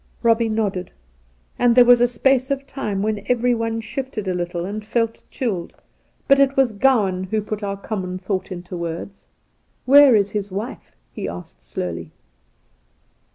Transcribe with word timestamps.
Eobbie 0.23 0.49
nodded, 0.49 0.89
and 1.59 1.75
there 1.75 1.85
was 1.85 2.01
a 2.01 2.07
space 2.07 2.49
of 2.49 2.65
time 2.65 3.03
when 3.03 3.21
everyone 3.27 3.79
shifted 3.79 4.27
a 4.27 4.33
little 4.33 4.65
and 4.65 4.83
felt 4.83 5.23
chilled; 5.29 5.75
but 6.27 6.39
Soltke 6.39 6.47
7? 6.47 6.49
it 6.51 6.57
was 6.57 6.71
Gowan 6.71 7.23
who 7.25 7.39
put 7.39 7.61
our 7.61 7.77
common 7.77 8.17
thought 8.17 8.51
into, 8.51 8.75
words.' 8.75 9.27
Where 9.85 10.15
is 10.15 10.31
his 10.31 10.51
wife 10.51 10.95
1' 11.13 11.13
he 11.13 11.27
asked 11.29 11.63
slowly. 11.63 12.09